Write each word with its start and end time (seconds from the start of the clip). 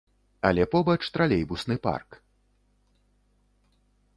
Але 0.47 0.63
побач 0.75 0.97
тралейбусны 1.17 1.75
парк. 1.85 2.17